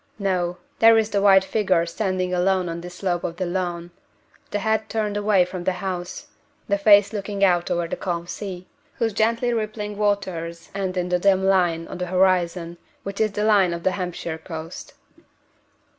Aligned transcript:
No! 0.17 0.57
there 0.79 0.97
is 0.97 1.11
the 1.11 1.21
white 1.21 1.43
figure 1.43 1.85
standing 1.85 2.33
alone 2.33 2.67
on 2.69 2.81
the 2.81 2.89
slope 2.89 3.23
of 3.23 3.35
the 3.37 3.45
lawn 3.45 3.91
the 4.49 4.57
head 4.57 4.89
turned 4.89 5.15
away 5.15 5.45
from 5.45 5.63
the 5.63 5.73
house; 5.73 6.25
the 6.67 6.79
face 6.79 7.13
looking 7.13 7.43
out 7.43 7.69
over 7.69 7.87
the 7.87 7.95
calm 7.95 8.25
sea, 8.25 8.65
whose 8.95 9.13
gently 9.13 9.53
rippling 9.53 9.95
waters 9.99 10.71
end 10.73 10.97
in 10.97 11.09
the 11.09 11.19
dim 11.19 11.45
line 11.45 11.87
on 11.87 11.99
the 11.99 12.07
horizon 12.07 12.79
which 13.03 13.21
is 13.21 13.33
the 13.33 13.43
line 13.43 13.75
of 13.75 13.83
the 13.83 13.91
Hampshire 13.91 14.39
coast. 14.43 14.95